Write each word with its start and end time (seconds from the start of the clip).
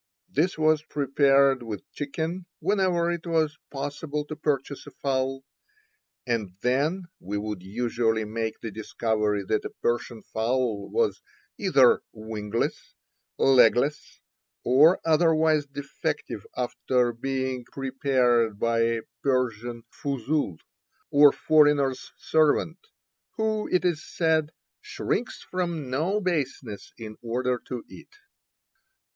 This 0.29 0.57
was 0.57 0.81
prepared 0.81 1.61
with 1.61 1.87
chicken 1.91 2.47
whenever 2.59 3.11
it 3.11 3.27
was 3.27 3.59
possible 3.69 4.25
to 4.25 4.35
purchase 4.35 4.87
a 4.87 4.89
fowl, 4.99 5.43
and 6.25 6.55
then 6.61 7.03
we 7.19 7.37
would 7.37 7.61
usually 7.61 8.25
make 8.25 8.59
the 8.61 8.71
discovery 8.71 9.43
that 9.43 9.63
a 9.63 9.69
Persian 9.69 10.23
fowl 10.23 10.89
was 10.89 11.21
either 11.59 12.01
wingless, 12.13 12.95
legless, 13.37 14.19
or 14.63 14.99
otherwise 15.05 15.67
defective 15.67 16.47
after 16.57 17.13
being 17.13 17.63
prepared 17.65 18.57
by 18.57 18.79
a 18.79 19.01
Persian 19.21 19.83
fuzul, 19.91 20.57
or 21.11 21.31
foreigner's 21.31 22.11
servant, 22.17 22.79
who, 23.33 23.69
it 23.71 23.85
is 23.85 24.03
said, 24.03 24.51
"shrinks 24.81 25.43
from 25.43 25.91
no 25.91 26.19
baseness 26.19 26.91
in 26.97 27.17
order 27.21 27.61
to 27.67 27.83
eat." 27.87 28.15